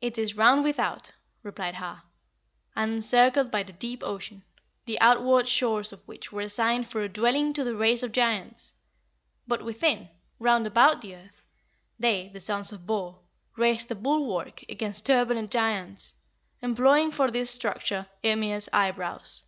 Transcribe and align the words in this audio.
"It 0.00 0.16
is 0.16 0.36
round 0.36 0.62
without," 0.62 1.10
replied 1.42 1.74
Har, 1.74 2.04
"and 2.76 2.92
encircled 2.92 3.50
by 3.50 3.64
the 3.64 3.72
deep 3.72 4.04
ocean, 4.04 4.44
the 4.86 5.00
outward 5.00 5.48
shores 5.48 5.92
of 5.92 6.06
which 6.06 6.30
were 6.30 6.42
assigned 6.42 6.86
for 6.86 7.00
a 7.00 7.08
dwelling 7.08 7.52
to 7.54 7.64
the 7.64 7.74
race 7.74 8.04
of 8.04 8.12
giants. 8.12 8.74
But 9.48 9.64
within, 9.64 10.08
round 10.38 10.68
about 10.68 11.00
the 11.00 11.16
earth, 11.16 11.44
they 11.98 12.28
(the 12.28 12.38
sons 12.40 12.70
of 12.70 12.86
Bor) 12.86 13.22
raised 13.56 13.90
a 13.90 13.96
bulwark 13.96 14.62
against 14.68 15.04
turbulent 15.06 15.50
giants, 15.50 16.14
employing 16.62 17.10
for 17.10 17.32
this 17.32 17.50
structure 17.50 18.06
Ymir's 18.22 18.68
eyebrows. 18.72 19.42